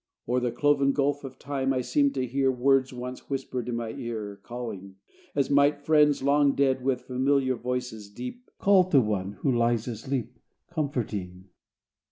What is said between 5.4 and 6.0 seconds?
might